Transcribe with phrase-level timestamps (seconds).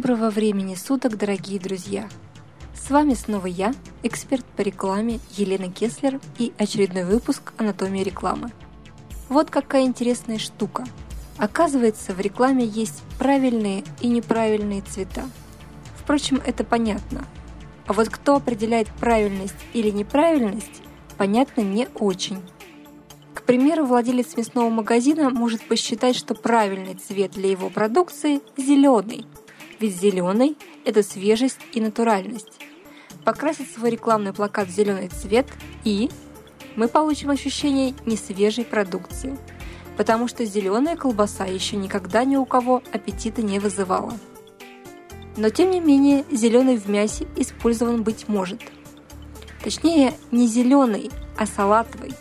[0.00, 2.08] Доброго времени суток, дорогие друзья!
[2.72, 3.74] С вами снова я,
[4.04, 8.52] эксперт по рекламе Елена Кеслер и очередной выпуск «Анатомии рекламы».
[9.28, 10.84] Вот какая интересная штука.
[11.36, 15.24] Оказывается, в рекламе есть правильные и неправильные цвета.
[15.96, 17.24] Впрочем, это понятно.
[17.88, 20.80] А вот кто определяет правильность или неправильность,
[21.16, 22.40] понятно не очень.
[23.34, 29.26] К примеру, владелец мясного магазина может посчитать, что правильный цвет для его продукции– зеленый,
[29.80, 32.60] ведь зеленый– это свежесть и натуральность.
[33.24, 35.46] Покрасить свой рекламный плакат в зеленый цвет
[35.84, 36.10] и
[36.76, 39.36] мы получим ощущение несвежей продукции,
[39.96, 44.12] потому что зеленая колбаса еще никогда ни у кого аппетита не вызывала.
[45.36, 48.60] Но тем не менее зеленый в мясе использован быть может.
[49.62, 52.12] Точнее, не зеленый, а салатовый.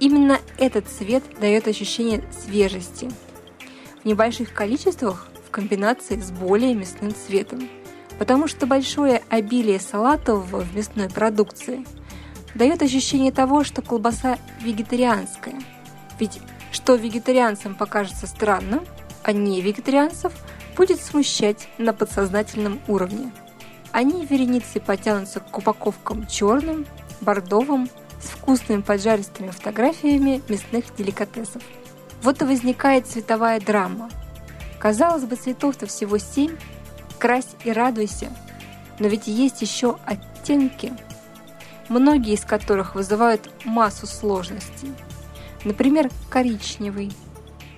[0.00, 3.10] Именно этот цвет дает ощущение свежести.
[4.02, 5.28] В небольших количествах
[5.58, 7.68] комбинации с более мясным цветом,
[8.20, 11.84] потому что большое обилие салатового в мясной продукции
[12.54, 15.56] дает ощущение того, что колбаса вегетарианская.
[16.20, 16.38] Ведь
[16.70, 18.86] что вегетарианцам покажется странным,
[19.24, 20.32] а не вегетарианцев
[20.76, 23.32] будет смущать на подсознательном уровне.
[23.90, 26.86] Они вереницей потянутся к упаковкам черным,
[27.20, 27.90] бордовым,
[28.22, 31.62] с вкусными поджаристыми фотографиями мясных деликатесов.
[32.22, 34.08] Вот и возникает цветовая драма.
[34.78, 36.56] Казалось бы, цветов-то всего семь,
[37.18, 38.32] крась и радуйся,
[38.98, 40.92] но ведь есть еще оттенки,
[41.88, 44.92] многие из которых вызывают массу сложностей.
[45.64, 47.12] Например, коричневый.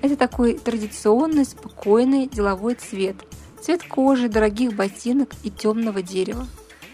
[0.02, 3.16] Это такой традиционный, спокойный деловой цвет.
[3.62, 6.46] Цвет кожи, дорогих ботинок и темного дерева.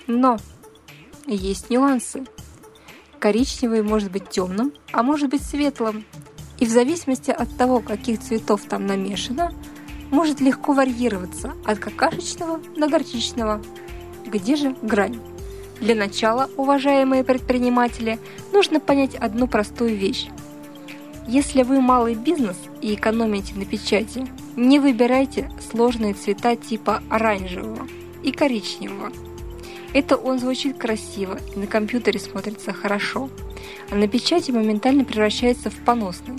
[0.06, 0.38] Но
[1.26, 2.24] есть нюансы.
[3.18, 6.04] Коричневый может быть темным, а может быть светлым.
[6.58, 9.52] И в зависимости от того, каких цветов там намешано,
[10.10, 13.62] может легко варьироваться от какашечного до горчичного.
[14.26, 15.20] Где же грань?
[15.80, 18.18] Для начала, уважаемые предприниматели,
[18.52, 20.28] нужно понять одну простую вещь.
[21.28, 27.86] Если вы малый бизнес и экономите на печати, не выбирайте сложные цвета типа оранжевого
[28.22, 29.12] и коричневого.
[29.92, 33.28] Это он звучит красиво и на компьютере смотрится хорошо,
[33.90, 36.36] а на печати моментально превращается в поносный.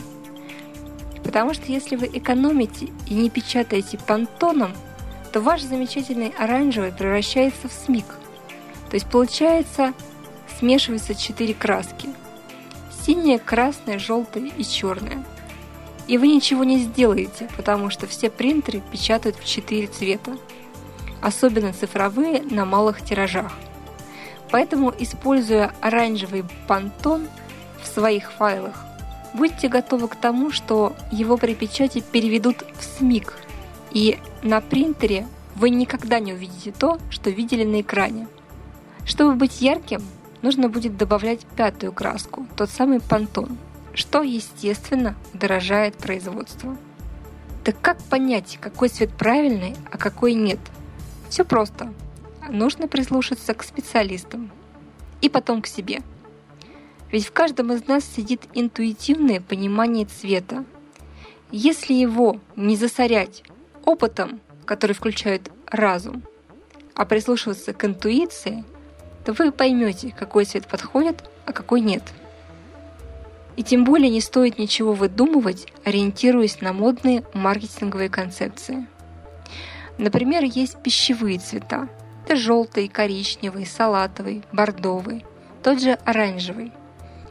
[1.28, 4.74] Потому что если вы экономите и не печатаете понтоном,
[5.34, 8.06] то ваш замечательный оранжевый превращается в смик.
[8.90, 9.94] То есть получается
[10.58, 12.08] смешиваются четыре краски.
[13.04, 15.22] Синяя, красная, желтая и черная.
[16.08, 20.38] И вы ничего не сделаете, потому что все принтеры печатают в четыре цвета.
[21.22, 23.52] Особенно цифровые на малых тиражах.
[24.50, 27.28] Поэтому, используя оранжевый пантон
[27.84, 28.87] в своих файлах,
[29.38, 33.36] Будьте готовы к тому, что его при печати переведут в СМИК,
[33.92, 38.28] и на принтере вы никогда не увидите то, что видели на экране.
[39.06, 40.02] Чтобы быть ярким,
[40.42, 43.60] нужно будет добавлять пятую краску, тот самый пантон,
[43.94, 46.76] что, естественно, дорожает производство.
[47.64, 50.60] Так как понять, какой цвет правильный, а какой нет?
[51.30, 51.94] Все просто.
[52.50, 54.50] Нужно прислушаться к специалистам
[55.22, 56.02] и потом к себе–
[57.12, 60.66] ведь в каждом из нас сидит интуитивное понимание цвета.
[61.52, 63.44] Если его не засорять
[63.86, 66.24] опытом, который включает разум,
[66.94, 68.66] а прислушиваться к интуиции,
[69.24, 72.04] то вы поймете, какой цвет подходит, а какой нет.
[73.56, 78.86] И тем более не стоит ничего выдумывать, ориентируясь на модные маркетинговые концепции.
[79.98, 81.88] Например, есть пищевые цвета.
[82.26, 85.26] Это желтый, коричневый, салатовый, бордовый,
[85.64, 86.74] тот же оранжевый–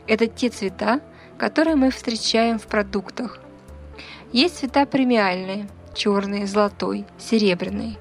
[0.06, 1.00] это те цвета,
[1.38, 3.38] которые мы встречаем в продуктах.
[4.32, 7.98] Есть цвета премиальные– черный, золотой, серебряный.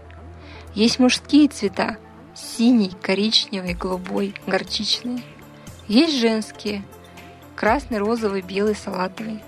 [0.73, 1.97] Есть мужские цвета–
[2.35, 5.23] синий, коричневый, голубой, горчичный.
[5.87, 6.83] Есть женские–
[7.55, 9.41] красный, розовый, белый, салатовый.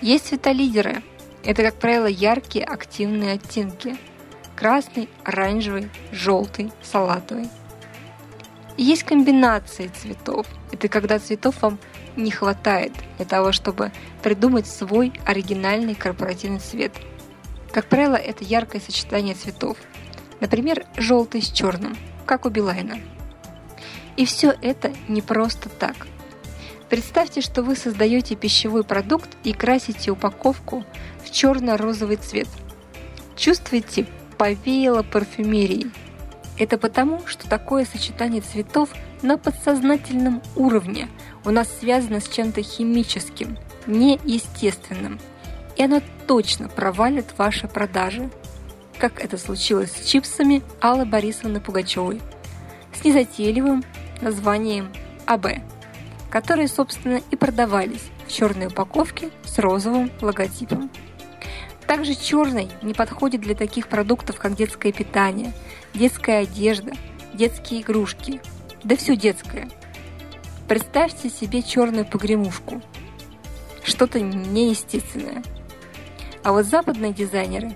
[0.00, 1.02] Есть цвета лидеры–
[1.44, 3.96] это, как правило, яркие активные оттенки–
[4.56, 7.48] красный, оранжевый, желтый, салатовый–
[8.76, 10.46] есть комбинации цветов.
[10.70, 11.78] Это когда цветов вам
[12.16, 13.92] не хватает для того, чтобы
[14.22, 16.92] придумать свой оригинальный корпоративный цвет.
[17.72, 19.76] Как правило, это яркое сочетание цветов.
[20.40, 21.96] Например, желтый с черным,
[22.26, 22.98] как у Билайна.
[24.16, 26.06] И все это не просто так.
[26.90, 30.84] Представьте, что вы создаете пищевой продукт и красите упаковку
[31.24, 32.48] в черно-розовый цвет.
[33.36, 35.90] Чувствуете, повеяло парфюмерией–
[36.58, 38.90] это потому, что такое сочетание цветов
[39.22, 41.08] на подсознательном уровне
[41.44, 45.18] у нас связано с чем-то химическим, неестественным.
[45.76, 48.30] И оно точно провалит ваши продажи,
[48.98, 52.20] как это случилось с чипсами Аллы Борисовны Пугачевой,
[52.94, 53.82] с незатейливым
[54.20, 54.92] названием
[55.26, 55.46] АБ,
[56.30, 60.90] которые, собственно, и продавались в черной упаковке с розовым логотипом.
[61.92, 65.52] Также черный не подходит для таких продуктов, как детское питание,
[65.92, 66.92] детская одежда,
[67.34, 68.40] детские игрушки,
[68.82, 69.68] да все детское.
[70.66, 72.80] Представьте себе черную погремушку.
[73.84, 75.42] Что-то неестественное.
[76.42, 77.74] А вот западные дизайнеры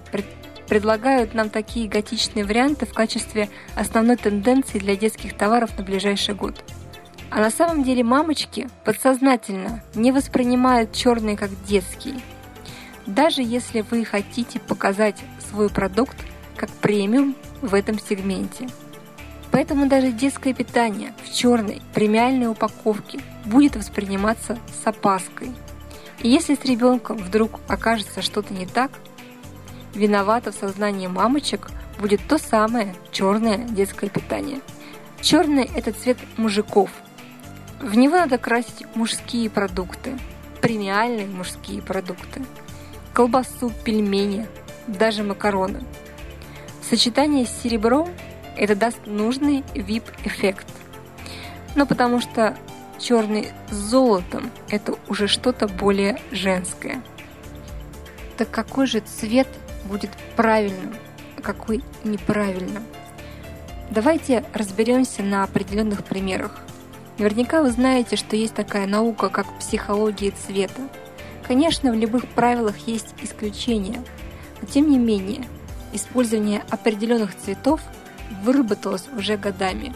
[0.67, 6.65] предлагают нам такие готичные варианты в качестве основной тенденции для детских товаров на ближайший год.
[7.31, 12.15] А на самом деле мамочки подсознательно не воспринимают черные как детские.
[13.07, 16.17] Даже если вы хотите показать свой продукт
[16.57, 18.69] как премиум в этом сегменте.
[19.53, 25.53] Поэтому даже детское питание в черной премиальной упаковке будет восприниматься с опаской.
[26.21, 28.91] И если с ребенком вдруг окажется что-то не так,
[29.95, 34.61] виновато в сознании мамочек будет то самое черное детское питание.
[35.21, 36.91] Черный– это цвет мужиков.
[37.81, 40.19] В него надо красить мужские продукты,
[40.61, 42.43] премиальные мужские продукты,
[43.17, 44.47] колбасу, пельмени,
[44.87, 45.83] даже макароны.
[46.83, 48.11] Сочетание с серебром–
[48.59, 50.67] это даст нужный VIP-эффект.
[51.75, 52.59] Но потому что
[52.99, 57.03] черный с золотом– это уже что-то более женское.
[58.37, 59.49] Так какой же цвет
[59.87, 60.95] будет правильным,
[61.39, 62.83] а какой неправильным.
[63.91, 66.61] Давайте разберемся на определенных примерах.
[67.17, 70.83] Наверняка вы знаете, что есть такая наука, как психология цвета.
[71.47, 74.03] Конечно, в любых правилах есть исключения,
[74.61, 75.47] но тем не менее,
[75.93, 77.81] использование определенных цветов
[78.43, 79.95] выработалось уже годами.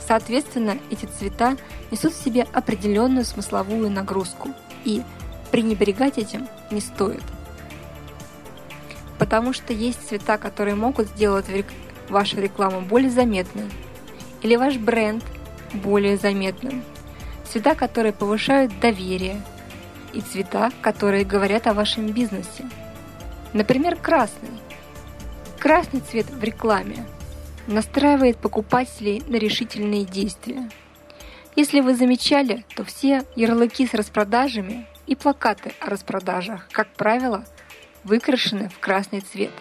[0.00, 1.56] Соответственно, эти цвета
[1.90, 4.50] несут в себе определенную смысловую нагрузку,
[4.84, 5.02] и
[5.50, 7.22] пренебрегать этим не стоит–
[9.18, 11.46] потому что есть цвета, которые могут сделать
[12.08, 13.64] вашу рекламу более заметной
[14.42, 15.24] или ваш бренд
[15.74, 16.82] более заметным.
[17.44, 19.42] Цвета, которые повышают доверие
[20.12, 22.64] и цвета, которые говорят о вашем бизнесе.
[23.52, 24.50] Например, красный.
[25.58, 27.04] Красный цвет в рекламе
[27.66, 30.70] настраивает покупателей на решительные действия.
[31.56, 37.44] Если вы замечали, то все ярлыки с распродажами и плакаты о распродажах, как правило,–
[38.04, 39.52] выкрашены в красный цвет.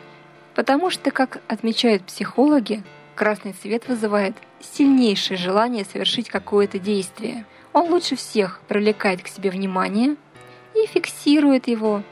[0.56, 2.84] Потому что, как отмечают психологи,
[3.16, 7.46] красный цвет вызывает сильнейшее желание совершить какое-то действие.
[7.74, 10.16] Он лучше всех привлекает к себе внимание
[10.84, 12.04] и фиксирует его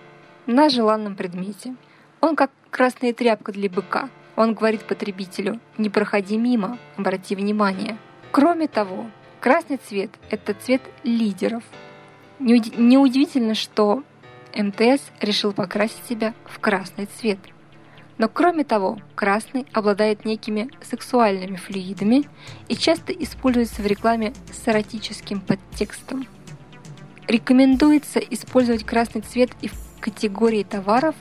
[0.45, 1.75] на желанном предмете.
[2.21, 4.09] Он как красная тряпка для быка.
[4.35, 7.97] Он говорит потребителю «не проходи мимо, обрати внимание».
[8.31, 9.05] Кроме того,
[9.39, 11.63] красный цвет– это цвет лидеров.
[12.39, 14.03] Неудивительно, что
[14.53, 17.39] МТС решил покрасить себя в красный цвет.
[18.17, 22.29] Но кроме того, красный обладает некими сексуальными флюидами
[22.67, 26.27] и часто используется в рекламе с эротическим подтекстом.
[27.27, 31.15] Рекомендуется использовать красный цвет и в категории товаров,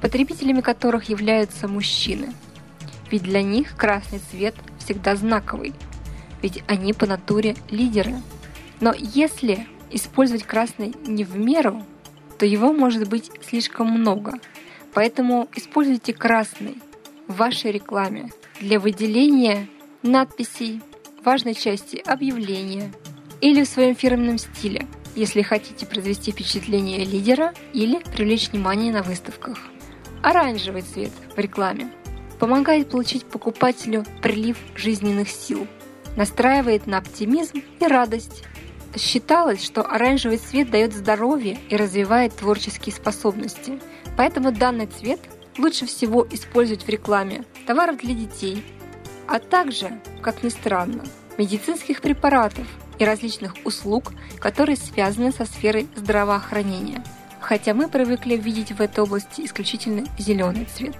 [0.00, 2.32] потребителями которых являются мужчины.
[3.10, 5.74] Ведь для них красный цвет всегда знаковый,
[6.42, 8.14] ведь они по натуре лидеры.
[8.80, 11.84] Но если использовать красный не в меру,
[12.38, 14.34] то его может быть слишком много.
[14.94, 16.78] Поэтому используйте красный
[17.26, 19.66] в вашей рекламе для выделения
[20.02, 20.80] надписей,
[21.24, 22.92] важной части объявления
[23.40, 29.58] или в своем фирменном стиле, если хотите произвести впечатление лидера или привлечь внимание на выставках.
[30.22, 31.90] Оранжевый цвет в рекламе
[32.38, 35.66] помогает получить покупателю прилив жизненных сил,
[36.16, 38.44] настраивает на оптимизм и радость,
[38.96, 43.78] Считалось, что оранжевый цвет дает здоровье и развивает творческие способности.
[44.16, 45.20] Поэтому данный цвет
[45.58, 48.64] лучше всего использовать в рекламе товаров для детей,
[49.26, 51.04] а также, как ни странно,
[51.36, 52.66] медицинских препаратов
[52.98, 57.02] и различных услуг, которые связаны со сферой здравоохранения.
[57.40, 60.96] Хотя мы привыкли видеть в этой области исключительно зеленый цвет.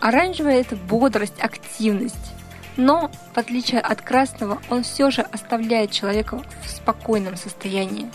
[0.00, 2.32] Оранжевый– это бодрость, активность,
[2.76, 8.10] но, в отличие от красного, он все же оставляет человека в спокойном состоянии.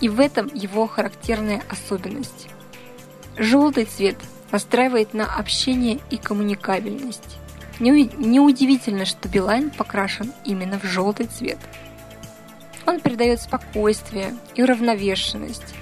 [0.00, 2.48] И в этом его характерная особенность.
[3.36, 4.16] Желтый цвет
[4.50, 7.38] настраивает на общение и коммуникабельность.
[7.78, 11.58] Неудивительно, что Билайн покрашен именно в желтый цвет.
[12.86, 15.74] Он придает спокойствие и уравновешенность,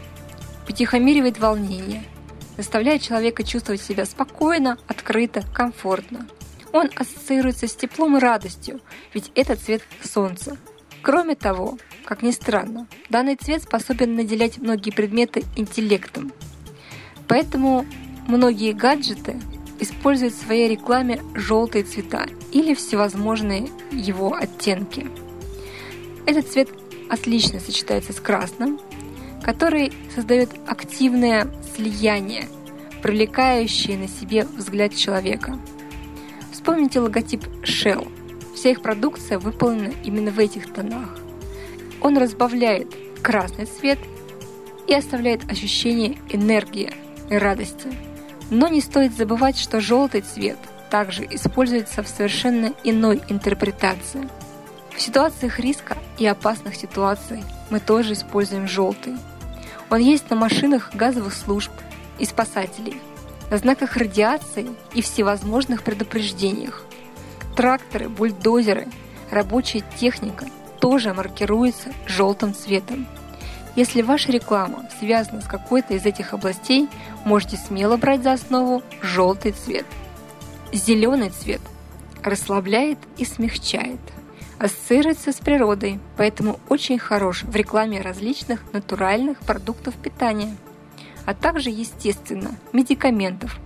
[0.66, 2.04] потихомиривает волнение,
[2.56, 6.26] заставляет человека чувствовать себя спокойно, открыто, комфортно–
[6.74, 8.80] он ассоциируется с теплом и радостью,
[9.14, 10.56] ведь это цвет солнца.
[11.02, 16.32] Кроме того, как ни странно, данный цвет способен наделять многие предметы интеллектом.
[17.28, 17.86] Поэтому
[18.26, 19.40] многие гаджеты
[19.78, 25.06] используют в своей рекламе желтые цвета или всевозможные его оттенки.
[26.26, 26.70] Этот цвет
[27.08, 28.80] отлично сочетается с красным,
[29.42, 32.48] который создает активное слияние,
[33.02, 35.58] привлекающее на себе взгляд человека.
[36.52, 38.10] Вспомните логотип Shell.
[38.54, 41.18] Вся их продукция выполнена именно в этих тонах.
[42.00, 42.88] Он разбавляет
[43.22, 43.98] красный цвет
[44.86, 46.92] и оставляет ощущение энергии
[47.30, 47.88] и радости.
[48.50, 50.58] Но не стоит забывать, что желтый цвет
[50.90, 54.28] также используется в совершенно иной интерпретации.
[54.96, 59.14] В ситуациях риска и опасных ситуаций мы тоже используем желтый.
[59.90, 61.72] Он есть на машинах газовых служб
[62.18, 63.00] и спасателей,
[63.50, 66.84] на знаках радиации и всевозможных предупреждениях.
[67.56, 68.86] Тракторы, бульдозеры,
[69.30, 70.46] рабочая техника
[70.80, 73.06] тоже маркируются желтым цветом.
[73.76, 76.88] Если ваша реклама связана с какой-то из этих областей,
[77.24, 79.86] можете смело брать за основу желтый цвет.
[80.72, 81.60] Зеленый цвет
[82.22, 84.00] расслабляет и смягчает.
[84.64, 90.56] Ассоциируется с природой, поэтому очень хорош в рекламе различных натуральных продуктов питания,
[91.26, 93.60] а также, естественно, медикаментов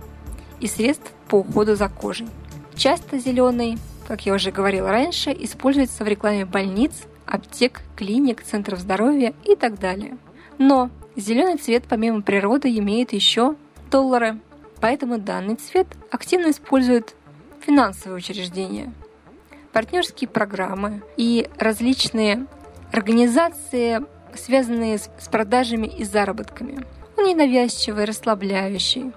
[0.59, 2.27] и средств по уходу за кожей.
[2.75, 3.77] Часто зеленый,
[4.09, 6.91] как я уже говорила раньше, используется в рекламе больниц,
[7.25, 10.17] аптек, клиник, центров здоровья и так далее.
[10.57, 13.55] Но зеленый цвет помимо природы имеет еще
[13.89, 14.37] доллары,
[14.81, 17.15] поэтому данный цвет активно используют
[17.61, 18.91] финансовые учреждения,
[19.79, 22.47] партнерские программы и различные
[22.91, 24.01] организации,
[24.35, 26.85] связанные с продажами и заработками.
[27.15, 29.13] Он ненавязчивый, расслабляющий.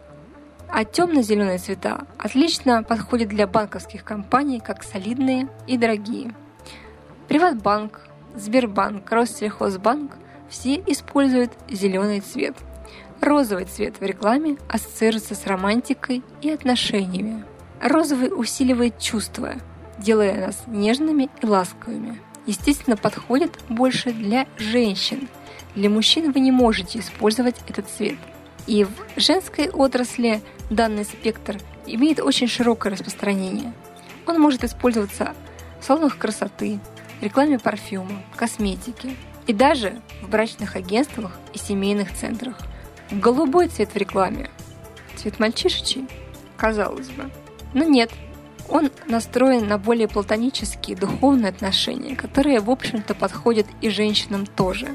[0.69, 6.33] А темно-зеленые цвета отлично подходят для банковских компаний как солидные и дорогие.
[7.27, 7.99] Приватбанк,
[8.37, 10.13] Сбербанк, Россельхозбанк
[10.49, 12.55] все используют зеленый цвет.
[13.21, 17.43] Розовый цвет в рекламе ассоциируется с романтикой и отношениями.
[17.81, 19.55] Розовый усиливает чувства,
[20.03, 22.21] делая нас нежными и ласковыми.
[22.47, 25.29] Естественно, подходит больше для женщин.
[25.75, 28.17] Для мужчин вы не можете использовать этот цвет.
[28.67, 33.73] И в женской отрасли данный спектр имеет очень широкое распространение.
[34.27, 35.35] Он может использоваться
[35.81, 36.79] в салонах красоты,
[37.21, 39.17] рекламе парфюма, косметики
[39.47, 42.59] и даже в брачных агентствах и семейных центрах.
[43.11, 44.51] Голубой цвет в рекламе.
[45.17, 46.07] Цвет мальчишечий?
[46.57, 47.31] Казалось бы.
[47.75, 48.11] Но нет.
[48.69, 54.89] Он настроен на более платонические духовные отношения, которые, в общем-то, подходят и женщинам тоже.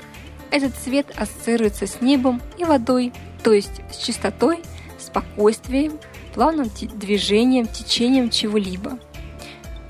[0.51, 4.63] Этот цвет ассоциируется с небом и водой, то есть с чистотой,
[4.97, 5.99] спокойствием,
[6.33, 8.97] плавным движением, течением чего-либо.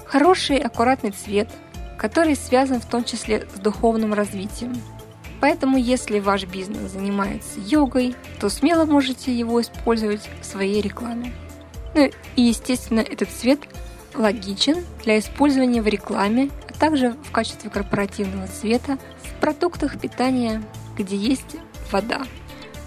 [0.06, 1.50] Хороший аккуратный цвет–
[1.98, 4.76] который связан в том числе с духовным развитием.
[5.42, 11.34] Поэтому, если ваш бизнес занимается йогой, то смело можете его использовать в своей рекламе.
[11.98, 13.60] Ну и, естественно, этот цвет
[14.14, 20.62] логичен для использования в рекламе, а также в качестве корпоративного цвета в продуктах питания,
[20.96, 21.56] где есть
[21.92, 22.22] вода.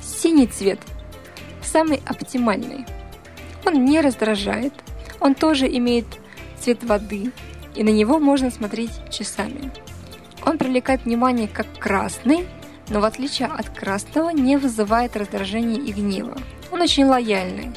[0.00, 0.78] Синий цвет
[1.60, 2.86] самый оптимальный.
[3.66, 4.74] Он не раздражает,
[5.18, 6.06] он тоже имеет
[6.60, 7.32] цвет воды,
[7.74, 9.72] и на него можно смотреть часами.
[10.46, 12.46] Он привлекает внимание как красный,
[12.88, 16.38] но в отличие от красного не вызывает раздражения и гнева.
[16.70, 17.72] Он очень лояльный,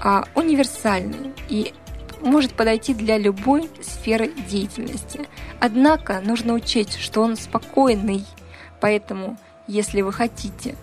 [0.00, 1.74] а универсальный и
[2.20, 5.28] может подойти для любой сферы деятельности.
[5.58, 8.24] Однако нужно учесть, что он спокойный,
[8.80, 10.74] поэтому если вы хотите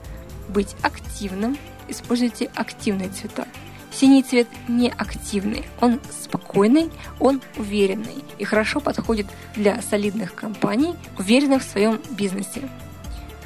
[0.50, 1.58] быть активным,
[1.88, 3.48] используйте активные цвета.
[3.92, 11.64] Синий цвет не активный, он спокойный, он уверенный и хорошо подходит для солидных компаний, уверенных
[11.64, 12.70] в своем бизнесе.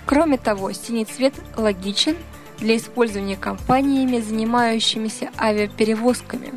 [0.06, 2.18] Кроме того, синий цвет логичен
[2.62, 6.54] для использования компаниями, занимающимися авиаперевозками,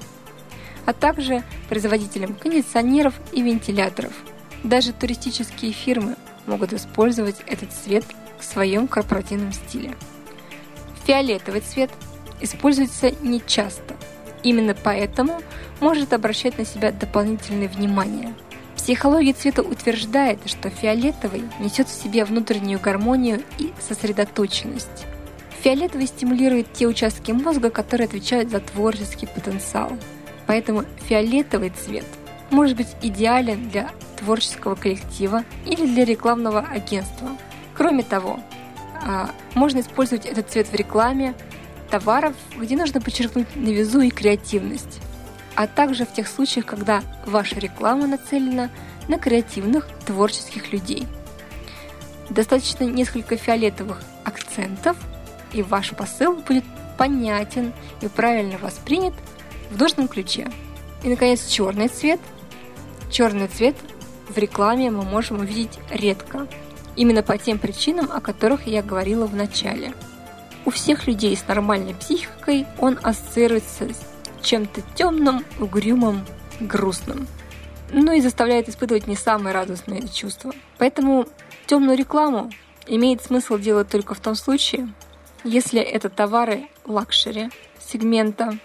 [0.87, 4.12] а также производителям кондиционеров и вентиляторов.
[4.62, 6.14] Даже туристические фирмы
[6.46, 8.04] могут использовать этот цвет
[8.38, 9.96] в своем корпоративном стиле.
[11.06, 11.90] Фиолетовый цвет–
[12.40, 13.96] используется нечасто.
[14.42, 15.40] Именно поэтому
[15.80, 18.34] может обращать на себя дополнительное внимание.
[18.76, 25.06] Психология цвета утверждает, что фиолетовый несет в себе внутреннюю гармонию и сосредоточенность.
[25.64, 29.92] Фиолетовый стимулирует те участки мозга, которые отвечают за творческий потенциал.
[30.47, 32.04] Поэтому фиолетовый цвет
[32.50, 37.30] может быть идеален для творческого коллектива или для рекламного агентства.
[37.75, 38.40] Кроме того,
[39.06, 41.35] а, можно использовать этот цвет в рекламе,
[41.90, 45.00] товаров, где нужно подчеркнуть новизну и креативность,
[45.54, 48.68] а также в тех случаях, когда ваша реклама нацелена
[49.09, 51.06] на креативных, творческих людей.
[52.28, 54.99] Достаточно несколько фиолетовых акцентов,
[55.54, 56.64] и ваш посыл будет
[56.99, 59.14] понятен и правильно воспринят
[59.70, 60.50] в нужном ключе.
[61.02, 62.20] И, наконец, черный цвет.
[63.11, 63.76] Черный цвет
[64.28, 66.46] в рекламе мы можем увидеть редко.
[66.96, 69.92] Именно по тем причинам, о которых я говорила в начале.
[70.64, 76.25] У всех людей с нормальной психикой он ассоциируется с чем-то темным, угрюмым,
[76.61, 77.26] грустным.
[77.92, 80.52] Ну и заставляет испытывать не самые радостные чувства.
[80.78, 81.26] Поэтому
[81.66, 82.50] темную рекламу
[82.87, 84.88] имеет смысл делать только в том случае,
[85.44, 88.58] если это товары лакшери сегмента,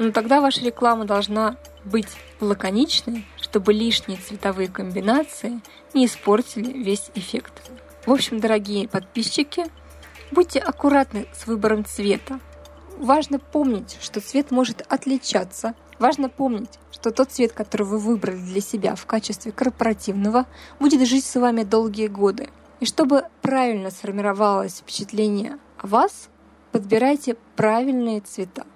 [0.00, 2.08] но тогда ваша реклама должна быть
[2.40, 5.60] лаконичной, чтобы лишние цветовые комбинации
[5.94, 7.70] не испортили весь эффект.
[8.06, 9.66] В общем, дорогие подписчики,
[10.30, 12.40] будьте аккуратны с выбором цвета.
[12.96, 15.74] Важно помнить, что цвет может отличаться.
[15.98, 20.46] Важно помнить, что тот цвет, который вы выбрали для себя в качестве корпоративного,
[20.80, 22.50] будет жить с вами долгие годы.
[22.80, 26.28] И чтобы правильно сформировалось впечатление вас,
[26.72, 28.66] подбирайте правильные цвета.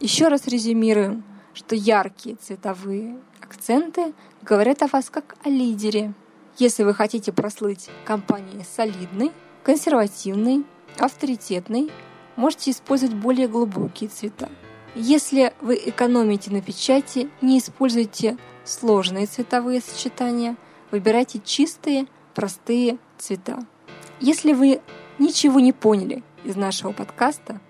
[0.00, 6.12] Еще раз резюмируем, что яркие цветовые акценты говорят о вас как о лидере.
[6.56, 10.64] Если вы хотите прослыть компанией солидной, консервативной,
[10.98, 11.90] авторитетной,
[12.36, 14.48] можете использовать более глубокие цвета.
[14.94, 20.56] Если вы экономите на печати, не используйте сложные цветовые сочетания,
[20.90, 23.66] выбирайте чистые, простые цвета.
[24.20, 24.80] Если вы
[25.18, 27.60] ничего не поняли из нашего подкаста,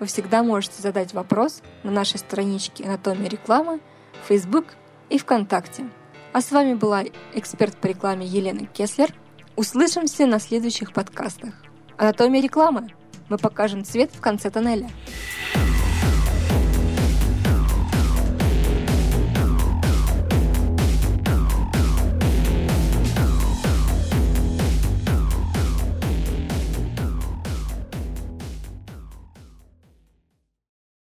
[0.00, 3.80] вы всегда можете задать вопрос на нашей страничке «Анатомия рекламы»,
[4.26, 4.66] Facebook
[5.08, 5.88] и ВКонтакте.
[6.32, 9.14] А с вами была эксперт по рекламе Елена Кеслер.
[9.56, 11.54] Услышимся на следующих подкастах.
[11.96, 12.88] «Анатомия рекламы»
[13.28, 14.90] мы покажем цвет в конце тоннеля.